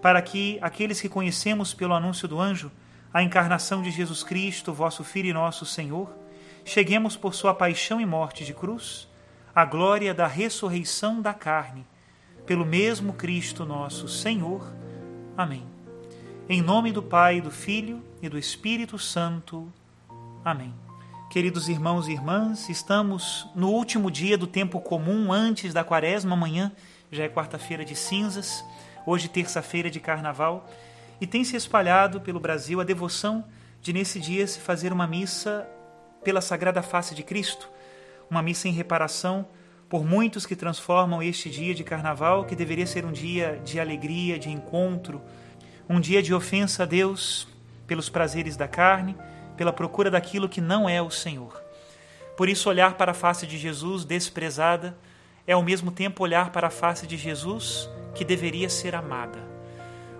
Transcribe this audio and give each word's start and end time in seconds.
para 0.00 0.22
que 0.22 0.58
aqueles 0.60 1.00
que 1.00 1.08
conhecemos 1.08 1.74
pelo 1.74 1.94
anúncio 1.94 2.28
do 2.28 2.40
anjo 2.40 2.70
a 3.12 3.22
encarnação 3.22 3.82
de 3.82 3.90
Jesus 3.90 4.22
Cristo, 4.22 4.72
vosso 4.72 5.02
Filho 5.02 5.28
e 5.28 5.32
nosso 5.32 5.64
Senhor, 5.64 6.14
cheguemos 6.64 7.16
por 7.16 7.34
sua 7.34 7.54
paixão 7.54 8.00
e 8.00 8.06
morte 8.06 8.44
de 8.44 8.52
cruz 8.52 9.08
à 9.54 9.64
glória 9.64 10.14
da 10.14 10.26
ressurreição 10.26 11.20
da 11.20 11.34
carne, 11.34 11.86
pelo 12.46 12.64
mesmo 12.64 13.12
Cristo 13.14 13.64
nosso 13.64 14.08
Senhor. 14.08 14.72
Amém. 15.36 15.66
Em 16.48 16.62
nome 16.62 16.92
do 16.92 17.02
Pai, 17.02 17.40
do 17.40 17.50
Filho 17.50 18.02
e 18.22 18.28
do 18.28 18.38
Espírito 18.38 18.98
Santo. 18.98 19.72
Amém. 20.44 20.72
Queridos 21.30 21.68
irmãos 21.68 22.08
e 22.08 22.12
irmãs, 22.12 22.68
estamos 22.68 23.46
no 23.54 23.68
último 23.68 24.10
dia 24.10 24.38
do 24.38 24.46
tempo 24.46 24.80
comum 24.80 25.32
antes 25.32 25.74
da 25.74 25.84
quaresma, 25.84 26.34
amanhã 26.34 26.72
já 27.10 27.24
é 27.24 27.28
quarta-feira 27.28 27.84
de 27.84 27.94
cinzas 27.94 28.64
hoje 29.06 29.28
terça-feira 29.28 29.90
de 29.90 30.00
carnaval, 30.00 30.68
e 31.20 31.26
tem 31.26 31.42
se 31.44 31.56
espalhado 31.56 32.20
pelo 32.20 32.40
Brasil 32.40 32.80
a 32.80 32.84
devoção 32.84 33.44
de 33.80 33.92
nesse 33.92 34.20
dia 34.20 34.46
se 34.46 34.60
fazer 34.60 34.92
uma 34.92 35.06
missa 35.06 35.68
pela 36.22 36.40
Sagrada 36.40 36.82
Face 36.82 37.14
de 37.14 37.22
Cristo, 37.22 37.68
uma 38.30 38.42
missa 38.42 38.68
em 38.68 38.72
reparação 38.72 39.46
por 39.88 40.04
muitos 40.04 40.44
que 40.44 40.54
transformam 40.54 41.22
este 41.22 41.48
dia 41.48 41.74
de 41.74 41.82
carnaval, 41.82 42.44
que 42.44 42.54
deveria 42.54 42.86
ser 42.86 43.04
um 43.04 43.12
dia 43.12 43.60
de 43.64 43.80
alegria, 43.80 44.38
de 44.38 44.50
encontro, 44.50 45.22
um 45.88 45.98
dia 45.98 46.22
de 46.22 46.34
ofensa 46.34 46.82
a 46.82 46.86
Deus 46.86 47.48
pelos 47.86 48.10
prazeres 48.10 48.56
da 48.56 48.68
carne, 48.68 49.16
pela 49.56 49.72
procura 49.72 50.10
daquilo 50.10 50.48
que 50.48 50.60
não 50.60 50.88
é 50.88 51.00
o 51.00 51.10
Senhor. 51.10 51.60
Por 52.36 52.48
isso, 52.48 52.68
olhar 52.68 52.94
para 52.94 53.12
a 53.12 53.14
face 53.14 53.46
de 53.46 53.56
Jesus 53.56 54.04
desprezada 54.04 54.96
é 55.46 55.54
ao 55.54 55.62
mesmo 55.62 55.90
tempo 55.90 56.22
olhar 56.22 56.52
para 56.52 56.66
a 56.66 56.70
face 56.70 57.06
de 57.06 57.16
Jesus 57.16 57.88
que 58.18 58.24
deveria 58.24 58.68
ser 58.68 58.96
amada. 58.96 59.38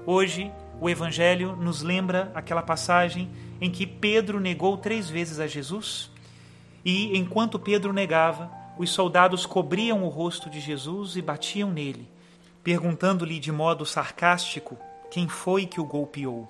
Hoje, 0.07 0.53
o 0.81 0.89
Evangelho 0.89 1.57
nos 1.57 1.83
lembra 1.83 2.31
aquela 2.33 2.63
passagem 2.63 3.29
em 3.61 3.73
que 3.73 3.85
Pedro 3.85 4.39
negou 4.39 4.77
três 4.77 5.11
vezes 5.11 5.41
a 5.41 5.49
Jesus 5.49 6.09
e, 6.85 7.19
enquanto 7.19 7.59
Pedro 7.59 7.93
negava, 7.93 8.49
os 8.79 8.91
soldados 8.91 9.45
cobriam 9.45 10.05
o 10.05 10.09
rosto 10.09 10.49
de 10.49 10.61
Jesus 10.61 11.17
e 11.17 11.23
batiam 11.23 11.73
nele, 11.73 12.09
perguntando-lhe 12.63 13.41
de 13.41 13.51
modo 13.51 13.85
sarcástico 13.85 14.79
quem 15.11 15.27
foi 15.27 15.67
que 15.67 15.81
o 15.81 15.85
golpeou. 15.85 16.49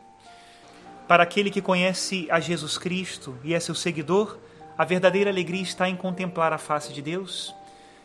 Para 1.09 1.23
aquele 1.23 1.51
que 1.51 1.63
conhece 1.63 2.29
a 2.31 2.41
Jesus 2.41 2.77
Cristo 2.77 3.35
e 3.43 3.55
é 3.55 3.59
seu 3.59 3.75
seguidor, 3.75 4.37
a 4.77 4.85
verdadeira 4.85 5.31
alegria 5.31 5.63
está 5.63 5.89
em 5.89 5.97
contemplar 5.97 6.53
a 6.53 6.59
face 6.59 6.93
de 6.93 7.01
Deus. 7.01 7.55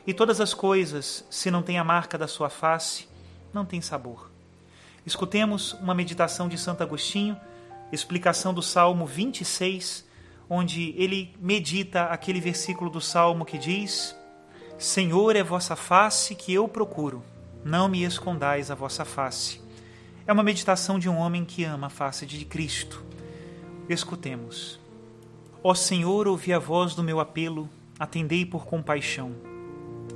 E 0.08 0.14
todas 0.14 0.40
as 0.40 0.54
coisas, 0.54 1.26
se 1.30 1.52
não 1.52 1.62
têm 1.62 1.78
a 1.78 1.84
marca 1.84 2.18
da 2.18 2.28
sua 2.28 2.50
face, 2.50 3.12
não 3.54 3.66
tem 3.66 3.82
sabor. 3.82 4.32
Escutemos 5.06 5.74
uma 5.74 5.94
meditação 5.94 6.48
de 6.48 6.58
Santo 6.58 6.82
Agostinho, 6.82 7.38
explicação 7.92 8.54
do 8.54 8.62
Salmo 8.62 9.06
26, 9.06 10.06
onde 10.50 10.94
ele 10.98 11.36
medita 11.40 12.06
aquele 12.06 12.40
versículo 12.40 12.90
do 12.90 13.02
Salmo 13.02 13.46
que 13.46 13.58
diz: 13.58 14.16
Senhor, 14.78 15.36
é 15.36 15.44
vossa 15.44 15.76
face 15.76 16.36
que 16.36 16.54
eu 16.54 16.68
procuro, 16.68 17.22
não 17.64 17.88
me 17.88 18.04
escondais 18.04 18.72
a 18.72 18.76
vossa 18.76 19.04
face. 19.04 19.62
É 20.26 20.32
uma 20.32 20.44
meditação 20.44 20.98
de 20.98 21.10
um 21.10 21.18
homem 21.18 21.44
que 21.44 21.66
ama 21.66 21.88
a 21.88 21.90
face 21.90 22.26
de 22.26 22.46
Cristo. 22.46 23.04
Escutemos. 23.90 24.80
Ó 25.62 25.74
Senhor, 25.74 26.28
ouvi 26.30 26.54
a 26.54 26.60
voz 26.60 26.96
do 26.96 27.04
meu 27.04 27.20
apelo, 27.20 27.70
atendei 28.00 28.46
por 28.46 28.66
compaixão. 28.66 29.36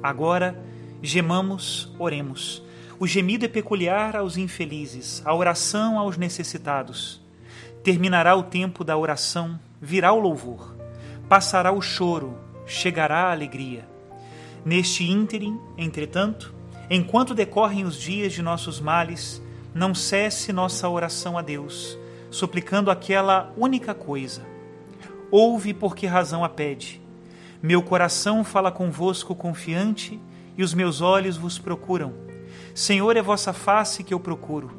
Agora, 0.01 0.57
gemamos, 1.01 1.91
oremos 1.99 2.65
o 2.99 3.05
gemido 3.05 3.45
é 3.45 3.47
peculiar 3.47 4.15
aos 4.15 4.37
infelizes, 4.37 5.21
a 5.23 5.31
oração 5.31 5.99
aos 5.99 6.17
necessitados. 6.17 7.21
Terminará 7.83 8.35
o 8.35 8.41
tempo 8.41 8.83
da 8.83 8.97
oração, 8.97 9.59
virá 9.79 10.11
o 10.11 10.19
louvor. 10.19 10.75
Passará 11.29 11.71
o 11.71 11.79
choro, 11.79 12.35
chegará 12.65 13.25
a 13.25 13.31
alegria. 13.31 13.87
Neste 14.65 15.03
ínterim, 15.03 15.59
entretanto, 15.77 16.51
enquanto 16.89 17.35
decorrem 17.35 17.85
os 17.85 17.97
dias 17.97 18.33
de 18.33 18.41
nossos 18.41 18.79
males, 18.79 19.43
não 19.75 19.93
cesse 19.93 20.51
nossa 20.51 20.89
oração 20.89 21.37
a 21.37 21.43
Deus, 21.43 21.99
suplicando 22.31 22.89
aquela 22.89 23.53
única 23.55 23.93
coisa. 23.93 24.41
Ouve 25.29 25.71
por 25.71 25.95
que 25.95 26.07
razão 26.07 26.43
a 26.43 26.49
pede. 26.49 26.99
Meu 27.61 27.83
coração 27.83 28.43
fala 28.43 28.71
convosco 28.71 29.35
confiante 29.35 30.19
e 30.57 30.63
os 30.63 30.73
meus 30.73 30.99
olhos 30.99 31.37
vos 31.37 31.59
procuram 31.59 32.26
Senhor, 32.77 33.17
é 33.17 33.23
vossa 33.23 33.53
face 33.53 34.03
que 34.03 34.13
eu 34.13 34.19
procuro, 34.19 34.69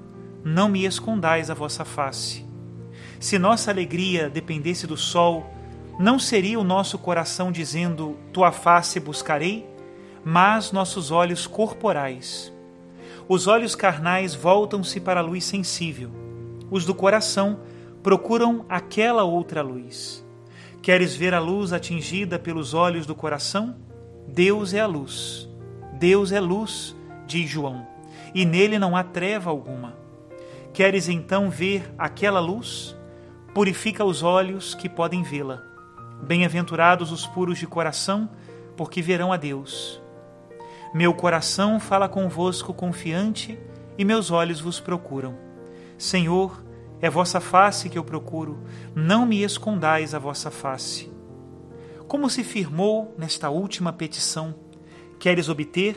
não 0.45 0.69
me 0.69 0.87
escondais 0.87 1.51
a 1.51 1.55
vossa 1.55 1.85
face. 1.85 2.47
Se 3.19 3.41
nossa 3.41 3.73
alegria 3.73 4.31
dependesse 4.31 4.87
do 4.87 4.97
sol, 4.97 5.53
não 5.99 6.17
seria 6.17 6.61
o 6.61 6.65
nosso 6.65 6.97
coração 6.97 7.51
dizendo: 7.51 8.17
Tua 8.33 8.53
face 8.53 9.01
buscarei, 9.01 9.67
mas 10.25 10.71
nossos 10.71 11.11
olhos 11.11 11.45
corporais. 11.45 12.53
Os 13.29 13.49
olhos 13.49 13.75
carnais 13.75 14.33
voltam-se 14.33 15.01
para 15.01 15.19
a 15.19 15.25
luz 15.25 15.43
sensível, 15.43 16.13
os 16.71 16.85
do 16.85 16.95
coração 16.95 17.59
procuram 18.01 18.65
aquela 18.69 19.25
outra 19.25 19.61
luz. 19.61 20.25
Queres 20.81 21.17
ver 21.17 21.35
a 21.35 21.41
luz 21.41 21.73
atingida 21.73 22.39
pelos 22.39 22.75
olhos 22.75 23.07
do 23.07 23.15
coração? 23.17 23.75
Deus 24.29 24.73
é 24.73 24.79
a 24.79 24.87
luz. 24.87 25.49
Deus 25.99 26.31
é 26.31 26.39
luz 26.39 26.97
diz 27.29 27.49
João, 27.49 27.87
e 28.35 28.45
nele 28.45 28.79
não 28.79 28.97
há 28.97 29.05
treva 29.05 29.51
alguma. 29.51 29.95
Queres 30.73 31.09
então 31.09 31.51
ver 31.51 31.93
aquela 31.99 32.41
luz? 32.41 32.97
Purifica 33.55 34.05
os 34.05 34.23
olhos 34.23 34.75
que 34.75 34.89
podem 34.89 35.23
vê-la. 35.23 35.63
Bem-aventurados 36.23 37.13
os 37.13 37.27
puros 37.27 37.59
de 37.59 37.67
coração, 37.67 38.29
porque 38.77 39.03
verão 39.03 39.33
a 39.33 39.37
Deus. 39.37 40.01
Meu 40.95 41.13
coração 41.13 41.79
fala 41.79 42.09
convosco 42.09 42.73
confiante, 42.73 43.59
e 43.97 44.05
meus 44.05 44.31
olhos 44.31 44.61
vos 44.61 44.81
procuram. 44.81 45.37
Senhor, 45.99 46.65
é 47.01 47.11
vossa 47.11 47.41
face 47.41 47.89
que 47.89 47.99
eu 47.99 48.05
procuro, 48.05 48.65
não 48.95 49.27
me 49.27 49.43
escondais 49.43 50.15
a 50.15 50.19
vossa 50.19 50.51
face. 50.51 51.13
Como 52.07 52.31
se 52.31 52.43
firmou 52.43 53.15
nesta 53.19 53.51
última 53.51 53.93
petição? 53.93 54.55
Queres 55.19 55.49
obter? 55.49 55.97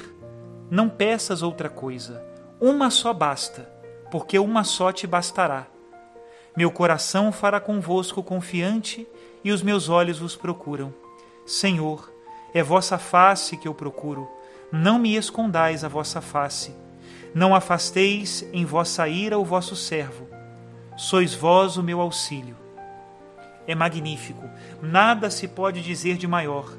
Não 0.71 0.87
peças 0.87 1.41
outra 1.41 1.67
coisa, 1.67 2.23
uma 2.57 2.89
só 2.89 3.11
basta, 3.11 3.69
porque 4.09 4.39
uma 4.39 4.63
só 4.63 4.89
te 4.89 5.05
bastará. 5.05 5.67
Meu 6.55 6.71
coração 6.71 7.29
fará 7.29 7.59
convosco 7.59 8.23
confiante 8.23 9.05
e 9.43 9.51
os 9.51 9.61
meus 9.61 9.89
olhos 9.89 10.19
vos 10.19 10.37
procuram. 10.37 10.93
Senhor, 11.45 12.09
é 12.53 12.63
vossa 12.63 12.97
face 12.97 13.57
que 13.57 13.67
eu 13.67 13.73
procuro, 13.73 14.29
não 14.71 14.97
me 14.97 15.17
escondais 15.17 15.83
a 15.83 15.89
vossa 15.89 16.21
face. 16.21 16.73
Não 17.35 17.53
afasteis 17.53 18.47
em 18.53 18.63
vossa 18.63 19.09
ira 19.09 19.37
o 19.37 19.43
vosso 19.43 19.75
servo. 19.75 20.25
Sois 20.95 21.33
vós 21.33 21.75
o 21.75 21.83
meu 21.83 21.99
auxílio. 21.99 22.55
É 23.67 23.75
magnífico, 23.75 24.49
nada 24.81 25.29
se 25.29 25.49
pode 25.49 25.81
dizer 25.81 26.15
de 26.15 26.29
maior. 26.29 26.71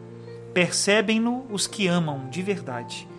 Percebem-no 0.54 1.46
os 1.50 1.66
que 1.66 1.86
amam 1.86 2.30
de 2.30 2.40
verdade. 2.40 3.11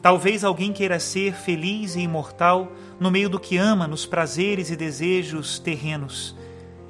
Talvez 0.00 0.44
alguém 0.44 0.72
queira 0.72 1.00
ser 1.00 1.34
feliz 1.34 1.96
e 1.96 2.00
imortal 2.00 2.72
no 3.00 3.10
meio 3.10 3.28
do 3.28 3.40
que 3.40 3.56
ama 3.56 3.88
nos 3.88 4.06
prazeres 4.06 4.70
e 4.70 4.76
desejos 4.76 5.58
terrenos. 5.58 6.36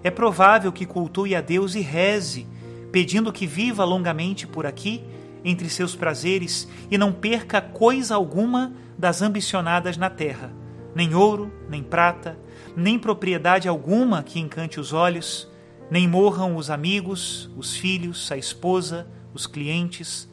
É 0.03 0.11
provável 0.11 0.71
que 0.71 0.87
cultue 0.87 1.35
a 1.35 1.41
Deus 1.41 1.75
e 1.75 1.81
reze, 1.81 2.47
pedindo 2.93 3.33
que 3.33 3.47
viva 3.47 3.85
longamente 3.85 4.47
por 4.47 4.67
aqui, 4.67 5.03
entre 5.45 5.69
seus 5.71 5.95
prazeres, 5.97 6.69
e 6.91 6.99
não 6.99 7.13
perca 7.13 7.61
coisa 7.61 8.15
alguma 8.15 8.73
das 8.97 9.23
ambicionadas 9.23 9.97
na 9.97 10.11
terra, 10.11 10.53
nem 10.95 11.15
ouro, 11.15 11.53
nem 11.69 11.83
prata, 11.83 12.39
nem 12.77 12.99
propriedade 12.99 13.69
alguma 13.69 14.23
que 14.23 14.39
encante 14.39 14.79
os 14.79 14.93
olhos, 14.93 15.49
nem 15.91 16.07
morram 16.07 16.57
os 16.57 16.71
amigos, 16.71 17.51
os 17.57 17.75
filhos, 17.75 18.31
a 18.31 18.37
esposa, 18.37 19.07
os 19.33 19.47
clientes, 19.47 20.28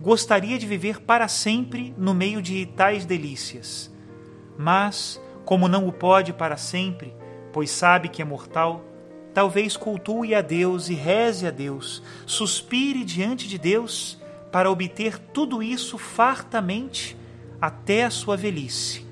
gostaria 0.00 0.58
de 0.58 0.66
viver 0.66 1.00
para 1.00 1.28
sempre 1.28 1.94
no 1.96 2.14
meio 2.14 2.42
de 2.42 2.66
tais 2.66 3.04
delícias. 3.04 3.90
Mas, 4.58 5.20
como 5.44 5.68
não 5.68 5.86
o 5.86 5.92
pode 5.92 6.32
para 6.32 6.56
sempre, 6.56 7.14
pois 7.52 7.70
sabe 7.70 8.08
que 8.08 8.20
é 8.20 8.24
mortal, 8.24 8.84
talvez 9.32 9.76
cultue 9.76 10.34
a 10.34 10.40
Deus 10.40 10.88
e 10.88 10.94
reze 10.94 11.46
a 11.46 11.50
Deus, 11.50 12.02
suspire 12.26 13.04
diante 13.04 13.48
de 13.48 13.58
Deus 13.58 14.20
para 14.52 14.70
obter 14.70 15.18
tudo 15.18 15.62
isso 15.62 15.98
fartamente 15.98 17.16
até 17.60 18.04
a 18.04 18.10
sua 18.10 18.36
velhice. 18.36 19.06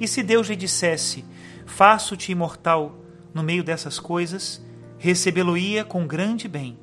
E 0.00 0.08
se 0.08 0.22
Deus 0.22 0.48
lhe 0.48 0.56
dissesse: 0.56 1.24
Faço-te 1.66 2.32
imortal 2.32 2.98
no 3.32 3.42
meio 3.42 3.64
dessas 3.64 3.98
coisas, 3.98 4.64
recebê-lo-ia 4.98 5.84
com 5.84 6.06
grande 6.06 6.48
bem. 6.48 6.78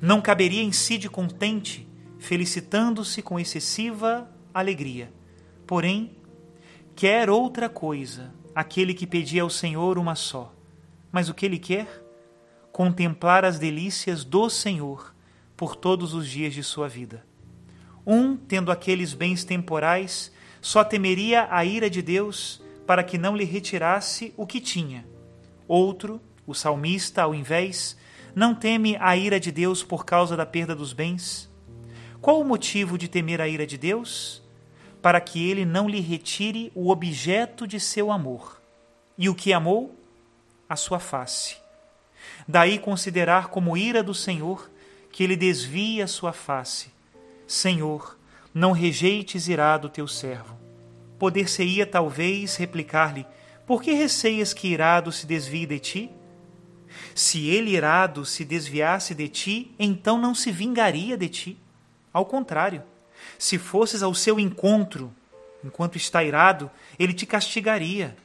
Não 0.00 0.20
caberia 0.20 0.62
em 0.62 0.72
si 0.72 0.98
de 0.98 1.08
contente 1.08 1.88
felicitando-se 2.22 3.20
com 3.20 3.38
excessiva 3.38 4.30
alegria. 4.54 5.12
Porém, 5.66 6.12
quer 6.94 7.28
outra 7.28 7.68
coisa 7.68 8.32
aquele 8.54 8.94
que 8.94 9.08
pedia 9.08 9.42
ao 9.42 9.50
Senhor 9.50 9.98
uma 9.98 10.14
só. 10.14 10.54
Mas 11.10 11.28
o 11.28 11.34
que 11.34 11.44
ele 11.44 11.58
quer? 11.58 11.88
Contemplar 12.70 13.44
as 13.44 13.58
delícias 13.58 14.24
do 14.24 14.48
Senhor 14.48 15.12
por 15.56 15.74
todos 15.74 16.14
os 16.14 16.28
dias 16.28 16.54
de 16.54 16.62
sua 16.62 16.88
vida. 16.88 17.26
Um, 18.06 18.36
tendo 18.36 18.70
aqueles 18.70 19.14
bens 19.14 19.42
temporais, 19.42 20.30
só 20.60 20.84
temeria 20.84 21.48
a 21.50 21.64
ira 21.64 21.90
de 21.90 22.00
Deus 22.00 22.62
para 22.86 23.02
que 23.02 23.18
não 23.18 23.36
lhe 23.36 23.44
retirasse 23.44 24.32
o 24.36 24.46
que 24.46 24.60
tinha. 24.60 25.04
Outro, 25.66 26.20
o 26.46 26.54
salmista, 26.54 27.22
ao 27.22 27.34
invés, 27.34 27.96
não 28.32 28.54
teme 28.54 28.96
a 29.00 29.16
ira 29.16 29.40
de 29.40 29.50
Deus 29.50 29.82
por 29.82 30.04
causa 30.04 30.36
da 30.36 30.46
perda 30.46 30.72
dos 30.72 30.92
bens, 30.92 31.51
qual 32.22 32.40
o 32.40 32.44
motivo 32.44 32.96
de 32.96 33.08
temer 33.08 33.40
a 33.40 33.48
ira 33.48 33.66
de 33.66 33.76
Deus? 33.76 34.40
Para 35.02 35.20
que 35.20 35.50
ele 35.50 35.64
não 35.64 35.88
lhe 35.88 35.98
retire 35.98 36.70
o 36.72 36.88
objeto 36.88 37.66
de 37.66 37.80
seu 37.80 38.12
amor. 38.12 38.62
E 39.18 39.28
o 39.28 39.34
que 39.34 39.52
amou? 39.52 39.98
A 40.68 40.76
sua 40.76 41.00
face. 41.00 41.56
Daí 42.46 42.78
considerar 42.78 43.48
como 43.48 43.76
ira 43.76 44.04
do 44.04 44.14
Senhor 44.14 44.70
que 45.10 45.24
ele 45.24 45.34
desvia 45.34 46.04
a 46.04 46.06
sua 46.06 46.32
face. 46.32 46.92
Senhor, 47.44 48.16
não 48.54 48.70
rejeites 48.70 49.48
irado 49.48 49.88
teu 49.88 50.06
servo. 50.06 50.56
Poder-se-ia 51.18 51.84
talvez 51.84 52.54
replicar-lhe: 52.54 53.26
Por 53.66 53.82
que 53.82 53.94
receias 53.94 54.54
que 54.54 54.68
irado 54.68 55.10
se 55.10 55.26
desvie 55.26 55.66
de 55.66 55.80
ti? 55.80 56.10
Se 57.16 57.48
ele 57.48 57.72
irado 57.72 58.24
se 58.24 58.44
desviasse 58.44 59.12
de 59.12 59.28
ti, 59.28 59.74
então 59.76 60.20
não 60.20 60.36
se 60.36 60.52
vingaria 60.52 61.18
de 61.18 61.28
ti. 61.28 61.61
Ao 62.12 62.26
contrário, 62.26 62.82
se 63.38 63.58
fosses 63.58 64.02
ao 64.02 64.14
seu 64.14 64.38
encontro 64.38 65.12
enquanto 65.64 65.96
está 65.96 66.22
irado, 66.22 66.70
ele 66.98 67.14
te 67.14 67.24
castigaria. 67.24 68.16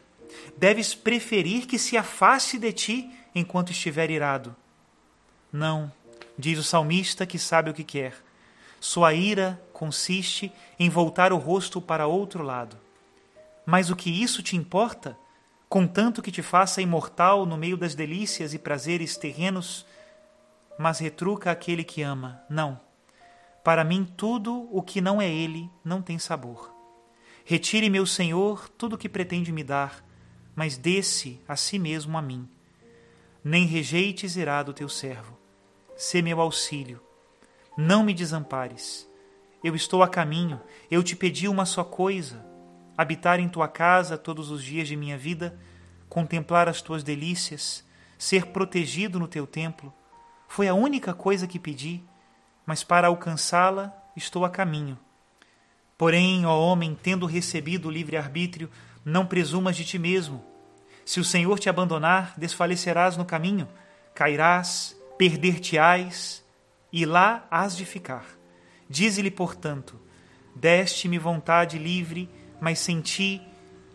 Deves 0.57 0.94
preferir 0.94 1.66
que 1.66 1.80
se 1.80 1.95
afaste 1.95 2.57
de 2.57 2.74
ti 2.74 3.12
enquanto 3.34 3.72
estiver 3.72 4.10
irado. 4.10 4.56
Não, 5.51 5.92
diz 6.38 6.60
o 6.60 6.63
salmista 6.63 7.25
que 7.25 7.39
sabe 7.39 7.69
o 7.69 7.74
que 7.74 7.84
quer. 7.84 8.13
Sua 8.80 9.13
ira 9.13 9.62
consiste 9.72 10.51
em 10.78 10.90
voltar 10.90 11.31
o 11.31 11.38
rosto 11.38 11.81
para 11.81 12.07
outro 12.07 12.44
lado. 12.44 12.78
Mas 13.66 13.90
o 13.90 13.95
que 13.95 14.10
isso 14.10 14.44
te 14.44 14.56
importa? 14.56 15.18
Contanto 15.69 16.22
que 16.22 16.31
te 16.31 16.42
faça 16.42 16.81
imortal 16.81 17.45
no 17.45 17.57
meio 17.57 17.78
das 17.78 17.94
delícias 17.94 18.54
e 18.54 18.60
prazeres 18.60 19.18
terrenos, 19.18 19.86
mas 20.78 21.00
retruca 21.00 21.51
aquele 21.51 21.83
que 21.83 22.01
ama. 22.01 22.42
Não 22.50 22.87
para 23.68 23.84
mim, 23.84 24.06
tudo 24.06 24.69
o 24.72 24.81
que 24.81 25.02
não 25.02 25.22
é 25.22 25.30
Ele 25.30 25.69
não 25.84 26.02
tem 26.02 26.18
sabor. 26.18 26.74
Retire, 27.44 27.90
meu 27.90 28.06
Senhor, 28.06 28.69
tudo 28.69 28.94
o 28.94 28.98
que 28.98 29.10
pretende 29.10 29.52
me 29.52 29.62
dar, 29.62 30.06
mas 30.56 30.78
desse 30.78 31.42
a 31.46 31.58
si 31.58 31.78
mesmo 31.78 32.18
a 32.18 32.22
mim. 32.22 32.48
Nem 33.44 33.66
rejeites 33.66 34.38
irado 34.38 34.74
teu 34.74 34.88
servo. 34.88 35.38
Sê 35.98 36.22
meu 36.22 36.40
auxílio. 36.40 37.02
Não 37.78 38.06
me 38.06 38.14
desampares. 38.14 39.06
Eu 39.62 39.75
estou 39.75 40.02
a 40.02 40.08
caminho, 40.08 40.62
eu 40.90 41.04
te 41.04 41.14
pedi 41.14 41.50
uma 41.50 41.66
só 41.66 41.84
coisa: 41.84 42.46
habitar 42.98 43.38
em 43.38 43.50
tua 43.50 43.68
casa 43.68 44.18
todos 44.18 44.50
os 44.50 44.64
dias 44.64 44.88
de 44.88 44.96
minha 44.96 45.18
vida, 45.18 45.60
contemplar 46.08 46.69
as 46.69 46.81
tuas 46.81 47.04
delícias, 47.04 47.84
ser 48.18 48.46
protegido 48.46 49.19
no 49.19 49.28
teu 49.28 49.46
templo. 49.46 49.94
Foi 50.48 50.69
a 50.69 50.74
única 50.74 51.14
coisa 51.14 51.46
que 51.46 51.60
pedi 51.60 52.02
mas 52.68 52.84
para 52.84 53.08
alcançá-la 53.08 53.96
estou 54.16 54.44
a 54.44 54.50
caminho. 54.50 55.00
Porém, 55.98 56.46
ó 56.46 56.60
homem, 56.60 56.96
tendo 57.02 57.25
recebido 57.25 57.88
o 57.88 57.92
livre-arbítrio, 57.92 58.69
não 59.04 59.25
presumas 59.25 59.78
de 59.78 59.86
ti 59.86 59.98
mesmo. 59.98 60.44
Se 61.06 61.22
o 61.22 61.24
Senhor 61.24 61.58
te 61.58 61.69
abandonar, 61.69 62.34
desfalecerás 62.38 63.16
no 63.16 63.24
caminho, 63.24 63.69
cairás, 64.14 64.96
perder-te-ás, 65.18 66.46
e 66.92 67.06
lá 67.06 67.47
hás 67.50 67.76
de 67.76 67.86
ficar. 67.86 68.26
Dize-lhe, 68.90 69.31
portanto: 69.31 70.00
Deste-me 70.54 71.18
vontade 71.18 71.80
livre, 71.80 72.30
mas 72.59 72.80
sem 72.80 73.00
ti 73.00 73.42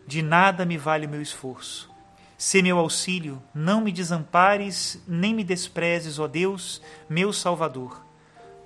de 0.07 0.23
nada 0.23 0.65
me 0.65 0.79
vale 0.79 1.07
o 1.07 1.09
meu 1.11 1.21
esforço. 1.21 1.91
Sê 2.39 2.61
meu 2.63 2.79
auxílio, 2.79 3.41
não 3.55 3.81
me 3.81 3.93
desampares, 3.93 5.01
nem 5.07 5.35
me 5.35 5.45
desprezes, 5.45 6.19
ó 6.19 6.27
Deus, 6.27 6.83
meu 7.09 7.33
Salvador. 7.33 8.12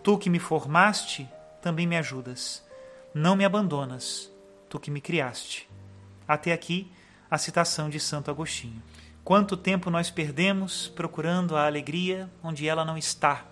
Tu 0.07 0.17
que 0.19 0.31
me 0.31 0.39
formaste, 0.39 1.29
também 1.61 1.85
me 1.85 1.97
ajudas. 1.97 2.65
Não 3.13 3.35
me 3.35 3.45
abandonas, 3.45 4.31
tu 4.69 4.79
que 4.79 4.89
me 4.89 5.01
criaste. 5.01 5.69
Até 6.29 6.53
aqui 6.53 6.93
a 7.29 7.37
citação 7.37 7.91
de 7.91 7.99
Santo 7.99 8.31
Agostinho. 8.31 8.81
Quanto 9.25 9.57
tempo 9.57 9.91
nós 9.91 10.09
perdemos 10.09 10.87
procurando 10.87 11.57
a 11.57 11.67
alegria 11.67 12.31
onde 12.41 12.69
ela 12.69 12.85
não 12.85 12.97
está? 12.97 13.47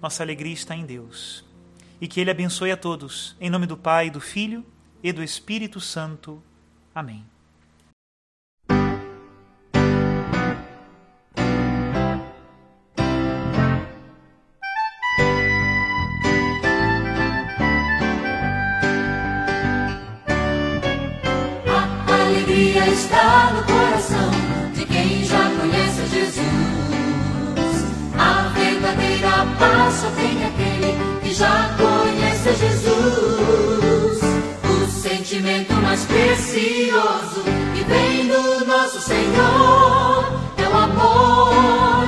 Nossa 0.00 0.22
alegria 0.22 0.52
está 0.52 0.76
em 0.76 0.86
Deus. 0.86 1.44
E 2.00 2.06
que 2.06 2.20
Ele 2.20 2.30
abençoe 2.30 2.70
a 2.70 2.76
todos. 2.76 3.36
Em 3.40 3.50
nome 3.50 3.66
do 3.66 3.76
Pai, 3.76 4.08
do 4.08 4.20
Filho 4.20 4.64
e 5.02 5.10
do 5.10 5.20
Espírito 5.20 5.80
Santo. 5.80 6.40
Amém. 6.94 7.31
Precioso 36.42 37.42
que 37.74 37.84
vem 37.84 38.26
do 38.26 38.66
nosso 38.66 39.00
Senhor 39.00 40.32
é 40.58 40.68
o 40.68 40.76
amor 40.76 42.01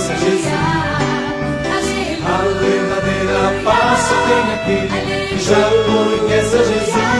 conhece 0.00 0.12
a 0.12 0.16
Jesus. 0.16 0.46
A 2.22 2.38
verdadeira 2.60 3.40
paz 3.64 3.98
só 4.00 4.16
tem 4.26 4.44
aquele 4.54 5.26
que 5.28 5.38
já 5.38 5.64
conhece 5.86 6.56
a 6.56 6.62
Jesus. 6.62 7.10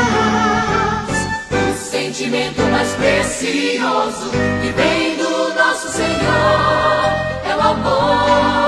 O 1.52 1.74
sentimento 1.90 2.62
mais 2.70 2.90
precioso 2.92 4.30
que 4.62 4.70
vem 4.72 5.16
do 5.16 5.54
nosso 5.54 5.88
Senhor 5.88 7.10
é 7.44 7.56
o 7.56 7.60
amor 7.60 8.59